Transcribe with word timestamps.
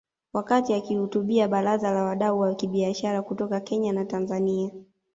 Wakati 0.33 0.73
akihutubia 0.73 1.47
baraza 1.47 1.91
la 1.91 2.03
wadau 2.03 2.39
wa 2.39 2.55
kibiashara 2.55 3.21
kutoka 3.21 3.59
Kenya 3.59 3.93
na 3.93 4.05
Tanzania 4.05 4.71